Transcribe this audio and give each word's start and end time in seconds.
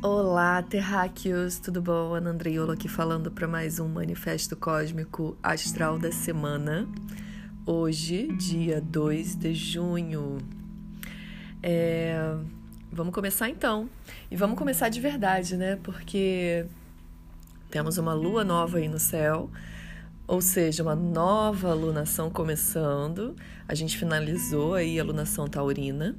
Olá, 0.00 0.62
terráqueos, 0.62 1.58
tudo 1.58 1.82
bom? 1.82 2.14
Ana 2.14 2.30
Andreiolo 2.30 2.70
aqui 2.70 2.88
falando 2.88 3.32
para 3.32 3.48
mais 3.48 3.80
um 3.80 3.88
Manifesto 3.88 4.54
Cósmico 4.54 5.36
Astral 5.42 5.98
da 5.98 6.12
Semana. 6.12 6.88
Hoje, 7.66 8.28
dia 8.36 8.80
2 8.80 9.34
de 9.34 9.52
junho. 9.52 10.38
É... 11.60 12.16
Vamos 12.92 13.12
começar 13.12 13.48
então. 13.48 13.90
E 14.30 14.36
vamos 14.36 14.56
começar 14.56 14.88
de 14.88 15.00
verdade, 15.00 15.56
né? 15.56 15.74
Porque 15.82 16.64
temos 17.68 17.98
uma 17.98 18.14
lua 18.14 18.44
nova 18.44 18.78
aí 18.78 18.86
no 18.86 19.00
céu, 19.00 19.50
ou 20.28 20.40
seja, 20.40 20.84
uma 20.84 20.94
nova 20.94 21.74
lunação 21.74 22.30
começando. 22.30 23.34
A 23.66 23.74
gente 23.74 23.98
finalizou 23.98 24.74
aí 24.74 25.00
a 25.00 25.02
lunação 25.02 25.48
taurina. 25.48 26.14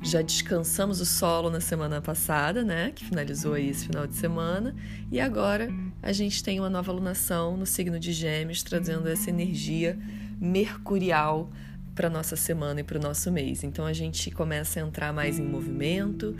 Já 0.00 0.22
descansamos 0.22 1.00
o 1.00 1.06
solo 1.06 1.50
na 1.50 1.60
semana 1.60 2.00
passada, 2.00 2.62
né? 2.62 2.92
Que 2.94 3.04
finalizou 3.04 3.54
aí 3.54 3.68
esse 3.68 3.86
final 3.86 4.06
de 4.06 4.14
semana. 4.14 4.74
E 5.10 5.20
agora 5.20 5.68
a 6.00 6.12
gente 6.12 6.42
tem 6.42 6.60
uma 6.60 6.70
nova 6.70 6.92
lunação 6.92 7.56
no 7.56 7.66
signo 7.66 7.98
de 7.98 8.12
Gêmeos, 8.12 8.62
trazendo 8.62 9.08
essa 9.08 9.28
energia 9.28 9.98
mercurial 10.40 11.50
para 11.94 12.08
nossa 12.08 12.36
semana 12.36 12.80
e 12.80 12.84
para 12.84 12.96
o 12.96 13.02
nosso 13.02 13.32
mês. 13.32 13.64
Então 13.64 13.84
a 13.84 13.92
gente 13.92 14.30
começa 14.30 14.78
a 14.78 14.86
entrar 14.86 15.12
mais 15.12 15.36
em 15.36 15.44
movimento, 15.44 16.36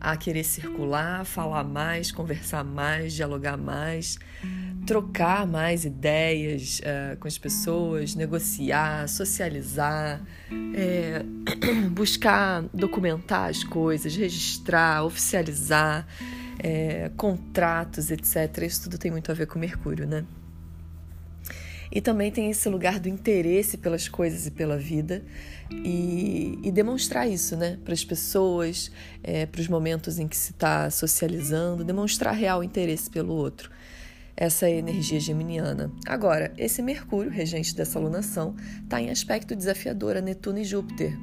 a 0.00 0.16
querer 0.16 0.42
circular, 0.42 1.26
falar 1.26 1.64
mais, 1.64 2.10
conversar 2.10 2.64
mais, 2.64 3.12
dialogar 3.12 3.58
mais, 3.58 4.18
trocar 4.86 5.46
mais 5.46 5.84
ideias 5.84 6.80
uh, 6.80 7.16
com 7.18 7.28
as 7.28 7.38
pessoas, 7.38 8.14
negociar, 8.14 9.08
socializar, 9.08 10.20
é, 10.74 11.22
buscar 11.90 12.62
documentar 12.74 13.50
as 13.50 13.62
coisas, 13.62 14.16
registrar, 14.16 15.04
oficializar, 15.04 16.06
é, 16.58 17.10
contratos, 17.16 18.10
etc. 18.10 18.62
Isso 18.62 18.84
tudo 18.84 18.98
tem 18.98 19.10
muito 19.10 19.30
a 19.30 19.34
ver 19.34 19.46
com 19.46 19.58
Mercúrio, 19.58 20.06
né? 20.06 20.24
E 21.94 22.00
também 22.00 22.32
tem 22.32 22.50
esse 22.50 22.68
lugar 22.70 22.98
do 22.98 23.06
interesse 23.06 23.76
pelas 23.76 24.08
coisas 24.08 24.46
e 24.46 24.50
pela 24.50 24.78
vida 24.78 25.22
e, 25.70 26.58
e 26.62 26.72
demonstrar 26.72 27.28
isso, 27.28 27.54
né, 27.54 27.78
para 27.84 27.92
as 27.92 28.02
pessoas, 28.02 28.90
é, 29.22 29.44
para 29.44 29.60
os 29.60 29.68
momentos 29.68 30.18
em 30.18 30.26
que 30.26 30.36
se 30.36 30.52
está 30.52 30.88
socializando, 30.90 31.84
demonstrar 31.84 32.34
real 32.34 32.64
interesse 32.64 33.10
pelo 33.10 33.34
outro. 33.34 33.70
Essa 34.36 34.68
energia 34.68 35.20
geminiana. 35.20 35.92
Agora, 36.06 36.52
esse 36.56 36.82
Mercúrio, 36.82 37.30
regente 37.30 37.74
dessa 37.74 37.98
alunação, 37.98 38.54
está 38.82 39.00
em 39.00 39.10
aspecto 39.10 39.54
desafiador 39.54 40.16
a 40.16 40.20
Netuno 40.20 40.58
e 40.58 40.64
Júpiter. 40.64 41.16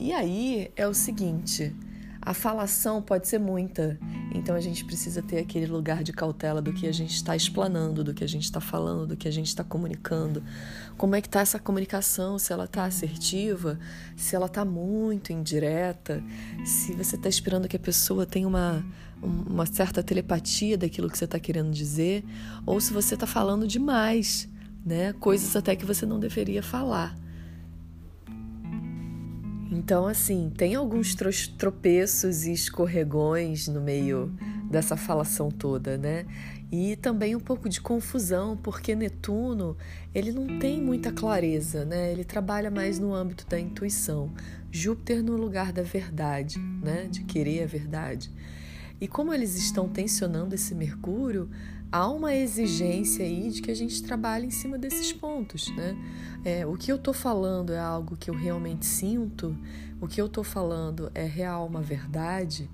E 0.00 0.12
aí 0.12 0.70
é 0.76 0.86
o 0.86 0.94
seguinte: 0.94 1.74
a 2.28 2.34
falação 2.34 3.00
pode 3.00 3.26
ser 3.26 3.38
muita, 3.38 3.98
então 4.34 4.54
a 4.54 4.60
gente 4.60 4.84
precisa 4.84 5.22
ter 5.22 5.38
aquele 5.38 5.64
lugar 5.64 6.04
de 6.04 6.12
cautela 6.12 6.60
do 6.60 6.74
que 6.74 6.86
a 6.86 6.92
gente 6.92 7.14
está 7.14 7.34
explanando, 7.34 8.04
do 8.04 8.12
que 8.12 8.22
a 8.22 8.26
gente 8.26 8.44
está 8.44 8.60
falando, 8.60 9.06
do 9.06 9.16
que 9.16 9.26
a 9.26 9.30
gente 9.30 9.46
está 9.46 9.64
comunicando. 9.64 10.44
Como 10.98 11.16
é 11.16 11.22
que 11.22 11.26
está 11.26 11.40
essa 11.40 11.58
comunicação? 11.58 12.38
Se 12.38 12.52
ela 12.52 12.66
está 12.66 12.84
assertiva, 12.84 13.78
se 14.14 14.36
ela 14.36 14.44
está 14.44 14.62
muito 14.62 15.32
indireta, 15.32 16.22
se 16.66 16.92
você 16.92 17.16
está 17.16 17.30
esperando 17.30 17.66
que 17.66 17.76
a 17.76 17.80
pessoa 17.80 18.26
tenha 18.26 18.46
uma, 18.46 18.84
uma 19.22 19.64
certa 19.64 20.02
telepatia 20.02 20.76
daquilo 20.76 21.08
que 21.08 21.16
você 21.16 21.24
está 21.24 21.40
querendo 21.40 21.70
dizer, 21.70 22.22
ou 22.66 22.78
se 22.78 22.92
você 22.92 23.14
está 23.14 23.26
falando 23.26 23.66
demais, 23.66 24.46
né? 24.84 25.14
Coisas 25.14 25.56
até 25.56 25.74
que 25.74 25.86
você 25.86 26.04
não 26.04 26.20
deveria 26.20 26.62
falar. 26.62 27.16
Então, 29.70 30.06
assim, 30.06 30.50
tem 30.56 30.74
alguns 30.74 31.14
tropeços 31.58 32.46
e 32.46 32.52
escorregões 32.52 33.68
no 33.68 33.80
meio 33.80 34.32
dessa 34.70 34.96
falação 34.96 35.50
toda, 35.50 35.98
né? 35.98 36.24
E 36.72 36.96
também 36.96 37.36
um 37.36 37.40
pouco 37.40 37.68
de 37.68 37.80
confusão, 37.80 38.56
porque 38.56 38.94
Netuno, 38.94 39.76
ele 40.14 40.32
não 40.32 40.58
tem 40.58 40.80
muita 40.80 41.12
clareza, 41.12 41.84
né? 41.84 42.12
Ele 42.12 42.24
trabalha 42.24 42.70
mais 42.70 42.98
no 42.98 43.14
âmbito 43.14 43.46
da 43.46 43.58
intuição. 43.58 44.32
Júpiter 44.70 45.22
no 45.22 45.36
lugar 45.36 45.72
da 45.72 45.82
verdade, 45.82 46.58
né? 46.58 47.06
De 47.10 47.24
querer 47.24 47.62
a 47.62 47.66
verdade. 47.66 48.30
E 49.00 49.06
como 49.06 49.32
eles 49.32 49.54
estão 49.56 49.88
tensionando 49.88 50.54
esse 50.54 50.74
Mercúrio, 50.74 51.48
há 51.90 52.08
uma 52.08 52.34
exigência 52.34 53.24
aí 53.24 53.50
de 53.50 53.62
que 53.62 53.70
a 53.70 53.74
gente 53.74 54.02
trabalhe 54.02 54.46
em 54.46 54.50
cima 54.50 54.78
desses 54.78 55.12
pontos, 55.12 55.74
né? 55.74 55.96
É, 56.44 56.66
o 56.66 56.76
que 56.76 56.92
eu 56.92 56.96
estou 56.96 57.14
falando 57.14 57.72
é 57.72 57.78
algo 57.78 58.16
que 58.16 58.30
eu 58.30 58.34
realmente 58.34 58.86
sinto, 58.86 59.56
o 60.00 60.06
que 60.06 60.20
eu 60.20 60.26
estou 60.26 60.44
falando 60.44 61.10
é 61.14 61.24
real, 61.24 61.66
uma 61.66 61.80
verdade, 61.80 62.70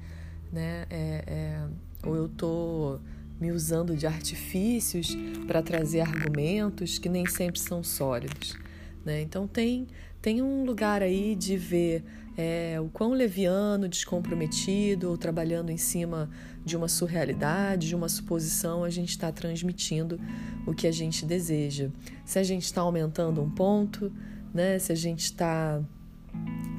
né? 0.52 0.86
É, 0.90 1.24
é, 1.26 1.66
ou 2.06 2.14
eu 2.14 2.26
estou 2.26 3.00
me 3.40 3.50
usando 3.50 3.96
de 3.96 4.06
artifícios 4.06 5.16
para 5.46 5.62
trazer 5.62 6.00
argumentos 6.00 6.98
que 6.98 7.08
nem 7.08 7.26
sempre 7.26 7.60
são 7.60 7.82
sólidos, 7.82 8.56
né? 9.04 9.20
Então 9.20 9.46
tem 9.46 9.86
tem 10.20 10.40
um 10.40 10.64
lugar 10.64 11.02
aí 11.02 11.34
de 11.34 11.54
ver 11.54 12.02
é, 12.36 12.80
o 12.80 12.88
quão 12.88 13.12
leviano, 13.12 13.88
descomprometido 13.88 15.10
ou 15.10 15.16
trabalhando 15.16 15.70
em 15.70 15.76
cima 15.76 16.28
de 16.64 16.76
uma 16.76 16.88
surrealidade, 16.88 17.88
de 17.88 17.94
uma 17.94 18.08
suposição, 18.08 18.84
a 18.84 18.90
gente 18.90 19.10
está 19.10 19.30
transmitindo 19.30 20.20
o 20.66 20.74
que 20.74 20.86
a 20.86 20.92
gente 20.92 21.24
deseja. 21.24 21.90
Se 22.24 22.38
a 22.38 22.42
gente 22.42 22.64
está 22.64 22.80
aumentando 22.80 23.42
um 23.42 23.50
ponto, 23.50 24.12
né? 24.52 24.78
se 24.78 24.90
a 24.90 24.96
gente 24.96 25.24
está 25.24 25.82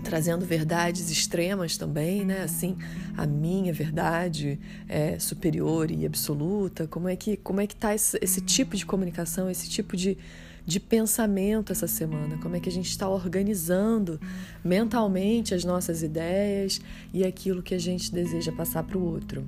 trazendo 0.04 0.46
verdades 0.46 1.10
extremas 1.10 1.78
também, 1.78 2.24
né? 2.24 2.42
Assim, 2.44 2.78
a 3.18 3.26
minha 3.26 3.74
verdade 3.74 4.60
é 4.88 5.18
superior 5.18 5.90
e 5.90 6.06
absoluta. 6.06 6.88
Como 6.88 7.10
é 7.10 7.16
que 7.16 7.36
como 7.38 7.60
é 7.60 7.66
que 7.66 7.76
tá 7.76 7.94
esse, 7.96 8.18
esse 8.22 8.40
tipo 8.40 8.76
de 8.78 8.86
comunicação, 8.86 9.50
esse 9.50 9.68
tipo 9.68 9.98
de 9.98 10.16
de 10.66 10.80
pensamento 10.80 11.72
essa 11.72 11.88
semana, 11.88 12.38
como 12.40 12.56
é 12.56 12.60
que 12.60 12.70
a 12.70 12.72
gente 12.72 12.90
está 12.90 13.08
organizando 13.08 14.20
mentalmente 14.64 15.54
as 15.54 15.64
nossas 15.64 16.02
ideias 16.02 16.82
e 17.14 17.24
aquilo 17.24 17.62
que 17.62 17.76
a 17.76 17.80
gente 17.80 18.12
deseja 18.12 18.52
passar 18.52 18.84
para 18.84 18.98
o 18.98 19.04
outro. 19.04 19.46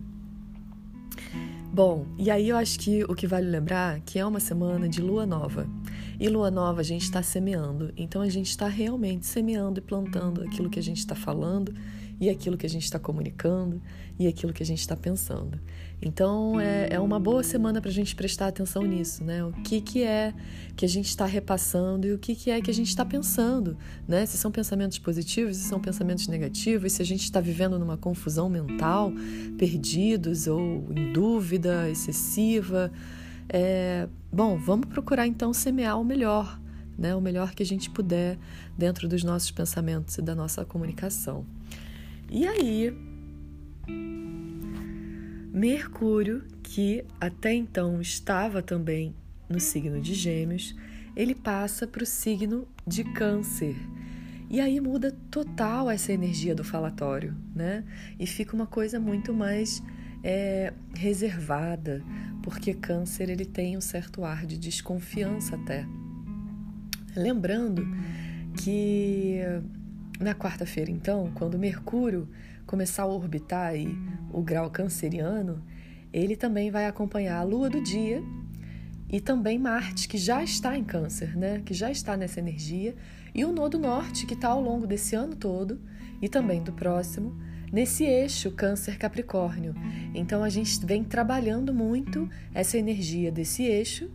Bom, 1.73 2.05
e 2.17 2.31
aí 2.31 2.49
eu 2.49 2.57
acho 2.57 2.79
que 2.79 3.03
o 3.03 3.13
que 3.13 3.27
vale 3.27 3.47
lembrar 3.47 3.99
que 4.01 4.17
é 4.17 4.25
uma 4.25 4.39
semana 4.39 4.87
de 4.87 5.01
lua 5.01 5.25
nova. 5.25 5.67
E 6.19 6.27
lua 6.27 6.49
nova 6.49 6.81
a 6.81 6.83
gente 6.83 7.03
está 7.03 7.21
semeando, 7.21 7.93
então 7.95 8.21
a 8.21 8.29
gente 8.29 8.49
está 8.49 8.67
realmente 8.67 9.27
semeando 9.27 9.79
e 9.79 9.81
plantando 9.81 10.41
aquilo 10.41 10.69
que 10.69 10.79
a 10.79 10.83
gente 10.83 10.97
está 10.97 11.13
falando 11.13 11.75
e 12.19 12.29
aquilo 12.29 12.57
que 12.57 12.65
a 12.65 12.69
gente 12.69 12.83
está 12.83 12.97
comunicando 12.97 13.81
e 14.19 14.27
aquilo 14.27 14.51
que 14.51 14.63
a 14.63 14.65
gente 14.65 14.79
está 14.79 14.95
pensando. 14.95 15.59
Então 16.01 16.59
é, 16.59 16.89
é 16.91 16.99
uma 16.99 17.19
boa 17.19 17.43
semana 17.43 17.81
para 17.81 17.89
a 17.89 17.93
gente 17.93 18.15
prestar 18.15 18.47
atenção 18.47 18.83
nisso, 18.83 19.23
né? 19.23 19.43
O 19.43 19.51
que, 19.63 19.81
que 19.81 20.03
é 20.03 20.33
que 20.75 20.85
a 20.85 20.87
gente 20.87 21.07
está 21.07 21.25
repassando 21.25 22.07
e 22.07 22.13
o 22.13 22.17
que, 22.17 22.35
que 22.35 22.51
é 22.51 22.61
que 22.61 22.69
a 22.69 22.73
gente 22.73 22.89
está 22.89 23.05
pensando, 23.05 23.77
né? 24.07 24.25
Se 24.25 24.37
são 24.37 24.51
pensamentos 24.51 24.97
positivos, 24.99 25.57
se 25.57 25.63
são 25.63 25.79
pensamentos 25.79 26.27
negativos, 26.27 26.93
se 26.93 27.01
a 27.01 27.05
gente 27.05 27.23
está 27.23 27.39
vivendo 27.39 27.79
numa 27.79 27.97
confusão 27.97 28.49
mental, 28.49 29.11
perdidos 29.57 30.47
ou 30.47 30.87
em 30.95 31.13
dúvida 31.13 31.89
excessiva. 31.89 32.91
É, 33.49 34.07
bom, 34.31 34.57
vamos 34.57 34.87
procurar 34.87 35.25
então 35.25 35.53
semear 35.53 35.99
o 35.99 36.03
melhor, 36.03 36.59
né? 36.97 37.15
O 37.15 37.21
melhor 37.21 37.53
que 37.53 37.63
a 37.63 37.65
gente 37.65 37.89
puder 37.89 38.37
dentro 38.77 39.07
dos 39.07 39.23
nossos 39.23 39.49
pensamentos 39.49 40.17
e 40.17 40.21
da 40.21 40.35
nossa 40.35 40.63
comunicação. 40.65 41.56
E 42.29 42.45
aí, 42.45 42.93
Mercúrio, 45.53 46.43
que 46.61 47.05
até 47.19 47.53
então 47.53 48.01
estava 48.01 48.61
também 48.61 49.15
no 49.49 49.59
signo 49.59 50.01
de 50.01 50.13
Gêmeos, 50.13 50.75
ele 51.15 51.33
passa 51.33 51.87
para 51.87 52.03
o 52.03 52.05
signo 52.05 52.67
de 52.85 53.03
Câncer. 53.03 53.75
E 54.49 54.59
aí 54.59 54.79
muda 54.79 55.15
total 55.31 55.89
essa 55.89 56.11
energia 56.11 56.53
do 56.53 56.63
falatório, 56.63 57.35
né? 57.55 57.83
E 58.19 58.27
fica 58.27 58.55
uma 58.55 58.67
coisa 58.67 58.99
muito 58.99 59.33
mais 59.33 59.81
é, 60.23 60.73
reservada, 60.93 62.03
porque 62.43 62.73
Câncer 62.73 63.29
ele 63.29 63.45
tem 63.45 63.77
um 63.77 63.81
certo 63.81 64.23
ar 64.23 64.45
de 64.45 64.57
desconfiança 64.57 65.55
até. 65.55 65.85
Lembrando 67.15 67.87
que 68.63 69.39
na 70.19 70.33
quarta-feira, 70.33 70.89
então, 70.89 71.31
quando 71.35 71.59
Mercúrio 71.59 72.27
começar 72.65 73.03
a 73.03 73.07
orbitar 73.07 73.67
aí 73.67 73.95
o 74.31 74.41
grau 74.41 74.69
canceriano, 74.69 75.63
ele 76.11 76.35
também 76.35 76.71
vai 76.71 76.85
acompanhar 76.85 77.39
a 77.39 77.43
lua 77.43 77.69
do 77.69 77.81
dia 77.81 78.21
e 79.09 79.21
também 79.21 79.57
Marte, 79.57 80.07
que 80.07 80.17
já 80.17 80.43
está 80.43 80.77
em 80.77 80.83
Câncer, 80.83 81.37
né? 81.37 81.61
que 81.65 81.73
já 81.73 81.89
está 81.89 82.17
nessa 82.17 82.39
energia, 82.39 82.93
e 83.33 83.45
o 83.45 83.53
Nodo 83.53 83.79
Norte, 83.79 84.25
que 84.25 84.33
está 84.33 84.49
ao 84.49 84.61
longo 84.61 84.85
desse 84.85 85.15
ano 85.15 85.35
todo 85.35 85.79
e 86.21 86.27
também 86.27 86.61
do 86.61 86.73
próximo, 86.73 87.37
nesse 87.71 88.03
eixo 88.03 88.51
Câncer-Capricórnio. 88.51 89.73
Então 90.13 90.43
a 90.43 90.49
gente 90.49 90.85
vem 90.85 91.03
trabalhando 91.03 91.73
muito 91.73 92.29
essa 92.53 92.77
energia 92.77 93.31
desse 93.31 93.63
eixo, 93.63 94.09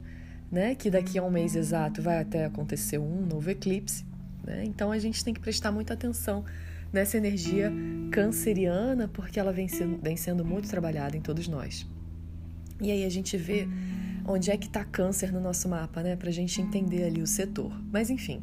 né? 0.51 0.75
que 0.75 0.91
daqui 0.91 1.19
a 1.19 1.23
um 1.23 1.31
mês 1.31 1.57
exato 1.57 2.03
vai 2.03 2.21
até 2.21 2.45
acontecer 2.45 2.99
um 2.99 3.25
novo 3.25 3.49
eclipse. 3.49 4.05
Né? 4.45 4.65
Então 4.65 4.91
a 4.91 4.99
gente 4.99 5.25
tem 5.25 5.33
que 5.33 5.41
prestar 5.41 5.73
muita 5.73 5.95
atenção 5.95 6.45
nessa 6.93 7.17
energia 7.17 7.73
canceriana, 8.11 9.09
porque 9.09 9.41
ela 9.41 9.53
vem 9.53 9.67
sendo, 9.69 9.99
vem 10.03 10.17
sendo 10.17 10.45
muito 10.45 10.69
trabalhada 10.69 11.17
em 11.17 11.21
todos 11.21 11.49
nós. 11.49 11.87
E 12.81 12.91
aí 12.91 13.05
a 13.05 13.09
gente 13.09 13.37
vê 13.37 13.67
onde 14.27 14.51
é 14.51 14.57
que 14.57 14.67
está 14.67 14.85
câncer 14.85 15.33
no 15.33 15.41
nosso 15.41 15.69
mapa, 15.69 16.03
né? 16.03 16.17
Para 16.17 16.29
a 16.29 16.33
gente 16.33 16.61
entender 16.61 17.05
ali 17.05 17.23
o 17.23 17.27
setor. 17.27 17.73
Mas 17.91 18.11
enfim. 18.11 18.43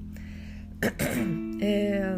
É... 1.61 2.17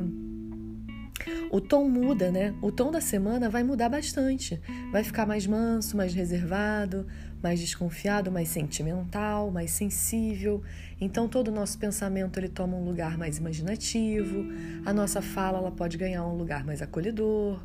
O 1.50 1.60
tom 1.60 1.90
muda, 1.90 2.32
né? 2.32 2.54
O 2.62 2.72
tom 2.72 2.92
da 2.92 3.02
semana 3.02 3.50
vai 3.50 3.64
mudar 3.64 3.90
bastante. 3.90 4.62
Vai 4.92 5.04
ficar 5.04 5.26
mais 5.26 5.48
manso, 5.48 5.98
mais 5.98 6.14
reservado, 6.14 7.08
mais 7.42 7.60
desconfiado, 7.60 8.32
mais 8.32 8.50
sentimental, 8.50 9.52
mais 9.52 9.72
sensível. 9.72 10.62
Então 11.00 11.28
todo 11.28 11.48
o 11.50 11.52
nosso 11.52 11.78
pensamento 11.78 12.40
ele 12.40 12.50
toma 12.50 12.78
um 12.78 12.86
lugar 12.86 13.18
mais 13.18 13.38
imaginativo. 13.38 14.46
A 14.86 14.94
nossa 14.94 15.22
fala 15.22 15.58
ela 15.58 15.72
pode 15.72 15.98
ganhar 15.98 16.26
um 16.26 16.36
lugar 16.36 16.64
mais 16.64 16.82
acolhedor, 16.82 17.64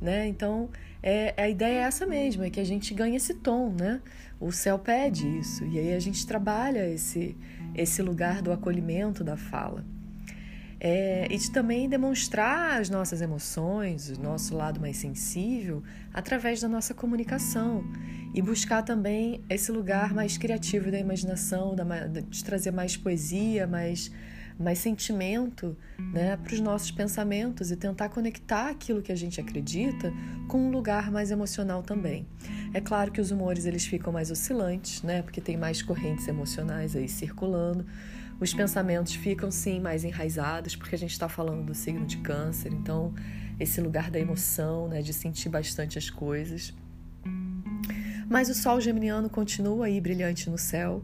né? 0.00 0.26
Então 0.26 0.68
é, 1.02 1.34
a 1.36 1.48
ideia 1.48 1.80
é 1.80 1.82
essa 1.82 2.06
mesmo, 2.06 2.44
é 2.44 2.50
que 2.50 2.60
a 2.60 2.64
gente 2.64 2.92
ganhe 2.94 3.16
esse 3.16 3.34
tom, 3.34 3.70
né? 3.70 4.00
O 4.40 4.52
céu 4.52 4.78
pede 4.78 5.26
isso 5.38 5.64
e 5.64 5.78
aí 5.78 5.94
a 5.94 6.00
gente 6.00 6.26
trabalha 6.26 6.88
esse 6.88 7.36
esse 7.74 8.00
lugar 8.02 8.40
do 8.40 8.52
acolhimento 8.52 9.24
da 9.24 9.36
fala. 9.36 9.84
É, 10.80 11.26
e 11.30 11.38
de 11.38 11.50
também 11.50 11.88
demonstrar 11.88 12.80
as 12.80 12.90
nossas 12.90 13.22
emoções, 13.22 14.10
o 14.10 14.20
nosso 14.20 14.56
lado 14.56 14.80
mais 14.80 14.96
sensível, 14.96 15.82
através 16.12 16.60
da 16.60 16.68
nossa 16.68 16.92
comunicação. 16.92 17.84
E 18.34 18.42
buscar 18.42 18.82
também 18.82 19.42
esse 19.48 19.70
lugar 19.70 20.12
mais 20.12 20.36
criativo 20.36 20.90
da 20.90 20.98
imaginação, 20.98 21.74
de 22.28 22.44
trazer 22.44 22.72
mais 22.72 22.96
poesia, 22.96 23.66
mais 23.66 24.10
mais 24.58 24.78
sentimento 24.78 25.76
né, 26.12 26.36
para 26.36 26.54
os 26.54 26.60
nossos 26.60 26.90
pensamentos 26.90 27.70
e 27.70 27.76
tentar 27.76 28.08
conectar 28.08 28.68
aquilo 28.68 29.02
que 29.02 29.10
a 29.10 29.16
gente 29.16 29.40
acredita 29.40 30.12
com 30.48 30.68
um 30.68 30.70
lugar 30.70 31.10
mais 31.10 31.30
emocional 31.30 31.82
também. 31.82 32.26
É 32.72 32.80
claro 32.80 33.10
que 33.10 33.20
os 33.20 33.30
humores 33.30 33.66
eles 33.66 33.84
ficam 33.84 34.12
mais 34.12 34.30
oscilantes, 34.30 35.02
né, 35.02 35.22
porque 35.22 35.40
tem 35.40 35.56
mais 35.56 35.82
correntes 35.82 36.28
emocionais 36.28 36.94
aí 36.94 37.08
circulando. 37.08 37.84
Os 38.40 38.52
pensamentos 38.52 39.14
ficam 39.14 39.50
sim 39.50 39.80
mais 39.80 40.04
enraizados, 40.04 40.76
porque 40.76 40.94
a 40.94 40.98
gente 40.98 41.12
está 41.12 41.28
falando 41.28 41.66
do 41.66 41.74
signo 41.74 42.04
de 42.04 42.18
câncer, 42.18 42.72
então 42.72 43.14
esse 43.58 43.80
lugar 43.80 44.10
da 44.10 44.18
emoção, 44.18 44.88
né, 44.88 45.02
de 45.02 45.12
sentir 45.12 45.48
bastante 45.48 45.98
as 45.98 46.10
coisas. 46.10 46.74
Mas 48.28 48.48
o 48.48 48.54
Sol 48.54 48.80
geminiano 48.80 49.28
continua 49.28 49.86
aí 49.86 50.00
brilhante 50.00 50.48
no 50.50 50.58
céu 50.58 51.02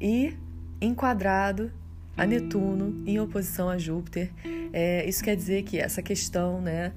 e 0.00 0.36
enquadrado 0.80 1.72
a 2.18 2.26
Netuno 2.26 3.02
em 3.06 3.20
oposição 3.20 3.68
a 3.68 3.78
Júpiter. 3.78 4.32
É, 4.72 5.08
isso 5.08 5.22
quer 5.22 5.36
dizer 5.36 5.62
que 5.62 5.78
essa 5.78 6.02
questão 6.02 6.60
né, 6.60 6.92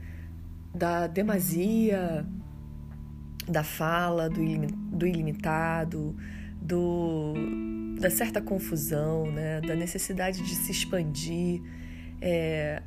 da 0.73 1.05
demasia, 1.05 2.25
da 3.47 3.63
fala, 3.63 4.27
do, 4.27 4.41
do 4.91 5.05
ilimitado, 5.05 6.15
do, 6.59 7.33
da 7.99 8.09
certa 8.09 8.41
confusão, 8.41 9.31
né, 9.31 9.61
da 9.61 9.75
necessidade 9.75 10.41
de 10.41 10.55
se 10.55 10.71
expandir, 10.71 11.61
é, 12.19 12.81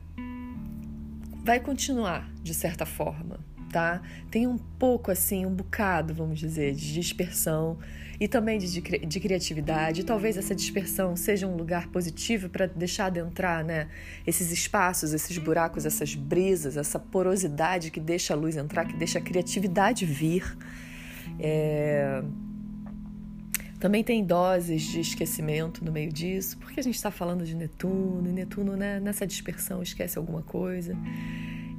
vai 1.45 1.61
continuar 1.61 2.29
de 2.43 2.53
certa 2.53 2.85
forma 2.85 3.39
tá? 3.75 4.01
Tem 4.31 4.47
um 4.47 4.57
pouco 4.57 5.11
assim, 5.11 5.45
um 5.45 5.53
bocado, 5.53 6.15
vamos 6.15 6.39
dizer, 6.39 6.77
de 6.77 6.95
dispersão 6.95 7.77
e 8.21 8.29
também 8.29 8.57
de, 8.57 8.81
de 8.81 9.21
criatividade. 9.21 10.05
Talvez 10.05 10.37
essa 10.37 10.55
dispersão 10.55 11.17
seja 11.17 11.49
um 11.49 11.57
lugar 11.57 11.89
positivo 11.89 12.49
para 12.49 12.67
deixar 12.67 13.07
adentrar, 13.07 13.65
né? 13.65 13.89
Esses 14.25 14.53
espaços, 14.53 15.13
esses 15.13 15.37
buracos, 15.39 15.85
essas 15.85 16.15
brisas, 16.15 16.77
essa 16.77 17.01
porosidade 17.01 17.91
que 17.91 17.99
deixa 17.99 18.33
a 18.33 18.37
luz 18.37 18.57
entrar, 18.57 18.85
que 18.85 18.97
deixa 18.97 19.19
a 19.19 19.23
criatividade 19.23 20.07
vir. 20.07 20.57
É... 21.41 22.23
Também 23.81 24.05
tem 24.05 24.25
doses 24.25 24.83
de 24.83 25.01
esquecimento 25.01 25.85
no 25.85 25.91
meio 25.91 26.13
disso, 26.13 26.57
porque 26.59 26.79
a 26.79 26.83
gente 26.83 26.95
está 26.95 27.11
falando 27.11 27.45
de 27.45 27.57
Netuno, 27.57 28.29
e 28.29 28.33
Netuno 28.33 28.77
né, 28.77 29.01
nessa 29.01 29.27
dispersão 29.27 29.83
esquece 29.83 30.17
alguma 30.17 30.43
coisa. 30.43 30.97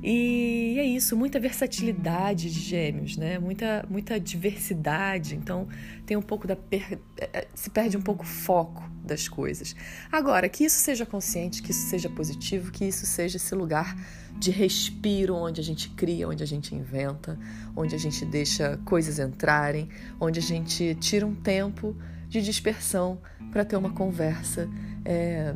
E 0.07 0.77
é 0.77 0.85
isso, 0.85 1.17
muita 1.17 1.39
versatilidade 1.39 2.51
de 2.51 2.59
gêmeos, 2.59 3.17
né? 3.17 3.39
Muita, 3.39 3.83
muita 3.89 4.19
diversidade. 4.19 5.35
Então 5.35 5.67
tem 6.05 6.15
um 6.15 6.21
pouco 6.21 6.45
da 6.45 6.55
per... 6.55 6.99
É, 7.17 7.29
é, 7.33 7.47
se 7.55 7.71
perde 7.71 7.97
um 7.97 8.01
pouco 8.03 8.21
o 8.21 8.27
foco 8.27 8.87
das 9.03 9.27
coisas. 9.27 9.75
Agora, 10.11 10.47
que 10.47 10.63
isso 10.63 10.77
seja 10.77 11.07
consciente, 11.07 11.63
que 11.63 11.71
isso 11.71 11.89
seja 11.89 12.07
positivo, 12.07 12.71
que 12.71 12.85
isso 12.85 13.03
seja 13.07 13.37
esse 13.37 13.55
lugar 13.55 13.97
de 14.37 14.51
respiro 14.51 15.33
onde 15.33 15.59
a 15.59 15.63
gente 15.63 15.89
cria, 15.89 16.29
onde 16.29 16.43
a 16.43 16.47
gente 16.47 16.75
inventa, 16.75 17.39
onde 17.75 17.95
a 17.95 17.97
gente 17.97 18.23
deixa 18.27 18.77
coisas 18.85 19.17
entrarem, 19.17 19.89
onde 20.19 20.37
a 20.37 20.43
gente 20.43 20.93
tira 21.01 21.25
um 21.25 21.33
tempo 21.33 21.97
de 22.29 22.43
dispersão 22.43 23.19
para 23.51 23.65
ter 23.65 23.75
uma 23.75 23.89
conversa, 23.89 24.69
é... 25.03 25.55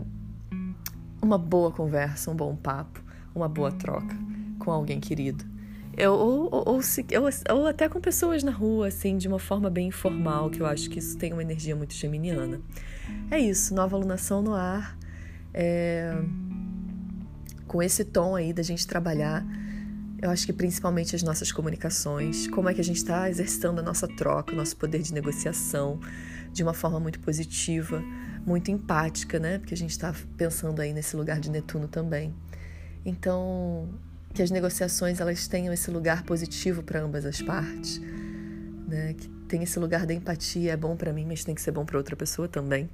uma 1.21 1.37
boa 1.37 1.71
conversa, 1.71 2.31
um 2.31 2.35
bom 2.35 2.55
papo, 2.55 2.99
uma 3.35 3.47
boa 3.47 3.71
troca 3.71 4.28
com 4.59 4.71
alguém 4.71 4.99
querido. 4.99 5.43
Eu, 5.97 6.13
ou, 6.13 6.49
ou, 6.51 6.63
ou, 6.75 6.81
se, 6.81 7.05
ou, 7.17 7.57
ou, 7.57 7.67
até 7.67 7.89
com 7.89 7.99
pessoas 7.99 8.43
na 8.43 8.51
rua, 8.51 8.87
assim, 8.87 9.17
de 9.17 9.27
uma 9.27 9.39
forma 9.39 9.69
bem 9.69 9.87
informal, 9.87 10.49
que 10.49 10.61
eu 10.61 10.65
acho 10.65 10.89
que 10.89 10.99
isso 10.99 11.17
tem 11.17 11.33
uma 11.33 11.41
energia 11.41 11.75
muito 11.75 11.93
geminiana. 11.93 12.61
É 13.31 13.39
isso, 13.39 13.73
nova 13.73 13.95
alunação 13.95 14.41
no 14.41 14.53
ar. 14.53 14.97
É, 15.53 16.15
com 17.67 17.81
esse 17.81 18.05
tom 18.05 18.35
aí 18.35 18.53
da 18.53 18.63
gente 18.63 18.85
trabalhar, 18.85 19.45
eu 20.21 20.29
acho 20.29 20.45
que 20.45 20.53
principalmente 20.53 21.15
as 21.15 21.23
nossas 21.23 21.51
comunicações, 21.51 22.47
como 22.47 22.69
é 22.69 22.73
que 22.73 22.81
a 22.81 22.83
gente 22.83 22.97
está 22.97 23.29
exercitando 23.29 23.79
a 23.79 23.83
nossa 23.83 24.07
troca, 24.07 24.53
o 24.53 24.55
nosso 24.55 24.75
poder 24.75 25.01
de 25.01 25.13
negociação 25.13 25.99
de 26.51 26.63
uma 26.63 26.73
forma 26.73 26.99
muito 26.99 27.19
positiva, 27.19 28.03
muito 28.45 28.71
empática, 28.71 29.39
né? 29.39 29.59
Porque 29.59 29.73
a 29.73 29.77
gente 29.77 29.91
está 29.91 30.13
pensando 30.35 30.81
aí 30.81 30.93
nesse 30.93 31.15
lugar 31.15 31.39
de 31.39 31.49
Netuno 31.49 31.87
também. 31.87 32.33
Então, 33.05 33.89
que 34.33 34.41
as 34.41 34.51
negociações 34.51 35.19
elas 35.19 35.47
tenham 35.47 35.73
esse 35.73 35.89
lugar 35.89 36.23
positivo 36.23 36.83
para 36.83 37.01
ambas 37.01 37.25
as 37.25 37.41
partes, 37.41 37.99
né? 38.87 39.13
Que 39.13 39.27
tem 39.47 39.63
esse 39.63 39.79
lugar 39.79 40.05
da 40.05 40.13
empatia, 40.13 40.73
é 40.73 40.77
bom 40.77 40.95
para 40.95 41.11
mim, 41.11 41.25
mas 41.25 41.43
tem 41.43 41.55
que 41.55 41.61
ser 41.61 41.71
bom 41.71 41.83
para 41.83 41.97
outra 41.97 42.15
pessoa 42.15 42.47
também, 42.47 42.89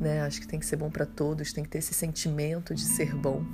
né? 0.00 0.22
Acho 0.22 0.40
que 0.40 0.46
tem 0.46 0.60
que 0.60 0.66
ser 0.66 0.76
bom 0.76 0.90
para 0.90 1.04
todos, 1.04 1.52
tem 1.52 1.64
que 1.64 1.70
ter 1.70 1.78
esse 1.78 1.92
sentimento 1.92 2.74
de 2.74 2.82
ser 2.82 3.14
bom. 3.14 3.44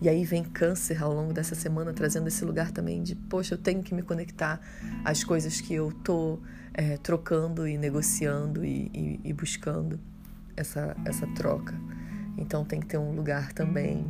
E 0.00 0.08
aí 0.08 0.24
vem 0.24 0.42
câncer 0.42 1.02
ao 1.02 1.12
longo 1.12 1.32
dessa 1.32 1.54
semana 1.54 1.92
trazendo 1.92 2.26
esse 2.26 2.44
lugar 2.44 2.72
também 2.72 3.02
de, 3.02 3.14
poxa, 3.14 3.54
eu 3.54 3.58
tenho 3.58 3.82
que 3.82 3.94
me 3.94 4.02
conectar 4.02 4.60
às 5.04 5.22
coisas 5.22 5.60
que 5.60 5.74
eu 5.74 5.92
tô 6.02 6.40
é, 6.74 6.96
trocando 6.96 7.68
e 7.68 7.78
negociando 7.78 8.64
e, 8.64 8.90
e, 8.92 9.20
e 9.24 9.32
buscando 9.32 10.00
essa, 10.56 10.96
essa 11.04 11.26
troca. 11.34 11.74
Então 12.36 12.64
tem 12.64 12.80
que 12.80 12.86
ter 12.86 12.98
um 12.98 13.14
lugar 13.14 13.52
também 13.52 14.06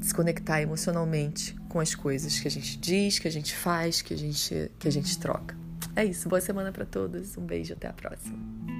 se 0.00 0.14
conectar 0.14 0.60
emocionalmente 0.60 1.56
com 1.76 1.80
as 1.80 1.94
coisas 1.94 2.40
que 2.40 2.48
a 2.48 2.50
gente 2.50 2.78
diz, 2.78 3.18
que 3.18 3.28
a 3.28 3.30
gente 3.30 3.54
faz, 3.54 4.00
que 4.00 4.14
a 4.14 4.16
gente, 4.16 4.70
que 4.78 4.88
a 4.88 4.90
gente 4.90 5.18
troca. 5.18 5.54
É 5.94 6.06
isso. 6.06 6.26
Boa 6.26 6.40
semana 6.40 6.72
para 6.72 6.86
todos. 6.86 7.36
Um 7.36 7.44
beijo. 7.44 7.74
Até 7.74 7.86
a 7.86 7.92
próxima. 7.92 8.75